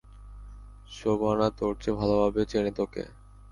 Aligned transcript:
শোবানা 0.91 1.47
তোর 1.57 1.73
চেয়ে 1.81 1.97
ভালোভাবে 1.99 2.41
চেনে 2.45 2.71
তোকে। 2.71 3.03